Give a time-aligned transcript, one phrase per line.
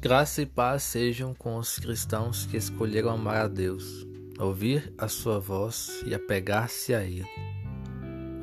[0.00, 4.06] Graça e paz sejam com os cristãos que escolheram amar a Deus,
[4.38, 7.26] ouvir a sua voz e apegar-se a Ele.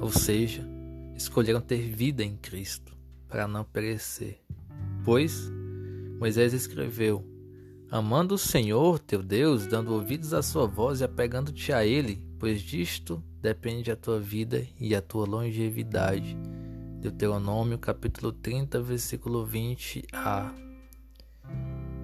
[0.01, 0.67] Ou seja,
[1.15, 2.93] escolheram ter vida em Cristo,
[3.29, 4.41] para não perecer.
[5.05, 5.49] Pois
[6.19, 7.25] Moisés escreveu:
[7.89, 12.61] Amando o Senhor teu Deus, dando ouvidos à sua voz e apegando-te a Ele, pois
[12.61, 16.37] disto depende a tua vida e a tua longevidade.
[16.99, 20.64] Deuteronômio capítulo 30, versículo 20a.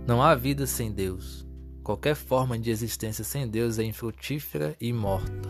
[0.07, 1.47] Não há vida sem Deus.
[1.83, 5.49] Qualquer forma de existência sem Deus é infrutífera e morta.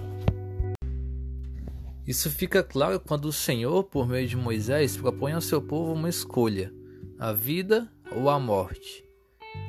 [2.05, 6.09] Isso fica claro quando o Senhor, por meio de Moisés, propõe ao seu povo uma
[6.09, 6.73] escolha:
[7.17, 9.05] a vida ou a morte.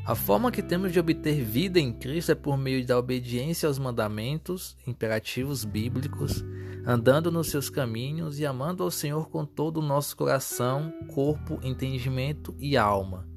[0.05, 3.79] A forma que temos de obter vida em Cristo é por meio da obediência aos
[3.79, 6.45] mandamentos, imperativos bíblicos,
[6.85, 12.55] andando nos seus caminhos e amando ao Senhor com todo o nosso coração, corpo, entendimento
[12.59, 13.32] e alma.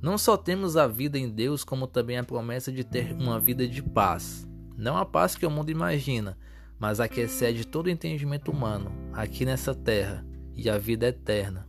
[0.00, 3.66] Não só temos a vida em Deus, como também a promessa de ter uma vida
[3.66, 4.46] de paz.
[4.76, 6.38] Não a paz que o mundo imagina,
[6.78, 11.66] mas a que excede todo entendimento humano, aqui nessa terra, e a vida eterna.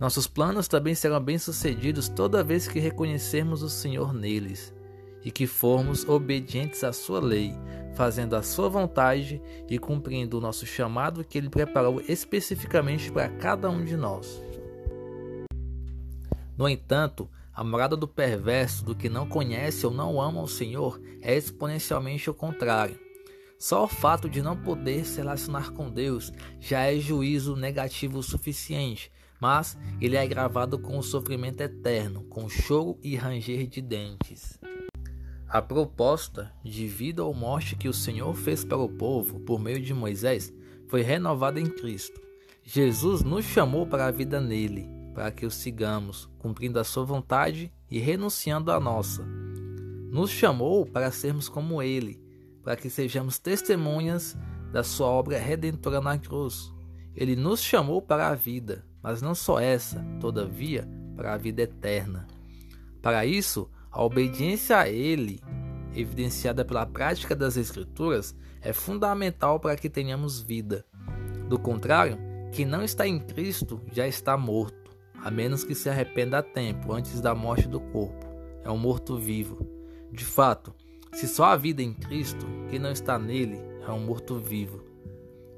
[0.00, 4.74] Nossos planos também serão bem-sucedidos toda vez que reconhecermos o Senhor neles
[5.22, 7.54] e que formos obedientes à Sua lei,
[7.94, 13.68] fazendo a Sua vontade e cumprindo o nosso chamado que Ele preparou especificamente para cada
[13.68, 14.42] um de nós.
[16.56, 21.00] No entanto, a morada do perverso, do que não conhece ou não ama o Senhor,
[21.20, 22.98] é exponencialmente o contrário.
[23.58, 28.22] Só o fato de não poder se relacionar com Deus já é juízo negativo o
[28.22, 34.58] suficiente, mas ele é agravado com o sofrimento eterno, com choro e ranger de dentes.
[35.46, 39.82] A proposta de vida ou morte que o Senhor fez para o povo por meio
[39.82, 40.52] de Moisés
[40.88, 42.20] foi renovada em Cristo.
[42.64, 47.72] Jesus nos chamou para a vida nele, para que o sigamos, cumprindo a sua vontade
[47.90, 49.24] e renunciando à nossa.
[50.10, 52.20] Nos chamou para sermos como ele,
[52.62, 54.36] para que sejamos testemunhas
[54.72, 56.72] da sua obra redentora na cruz.
[57.14, 62.26] Ele nos chamou para a vida, mas não só essa, todavia, para a vida eterna.
[63.02, 65.40] Para isso, a obediência a Ele,
[65.94, 70.86] evidenciada pela prática das Escrituras, é fundamental para que tenhamos vida.
[71.48, 72.16] Do contrário,
[72.52, 74.81] quem não está em Cristo já está morto,
[75.22, 78.26] a menos que se arrependa a tempo antes da morte do corpo.
[78.64, 79.66] É um morto-vivo.
[80.10, 80.74] De fato,
[81.12, 84.82] se só há vida em Cristo, quem não está nele é um morto-vivo.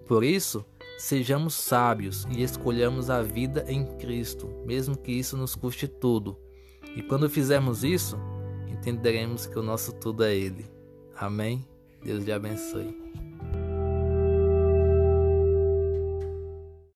[0.06, 0.64] Por isso,
[0.98, 6.38] sejamos sábios e escolhamos a vida em Cristo, mesmo que isso nos custe tudo.
[6.94, 8.18] E quando fizermos isso,
[8.68, 10.66] entenderemos que o nosso tudo é Ele.
[11.16, 11.66] Amém?
[12.02, 13.23] Deus lhe abençoe.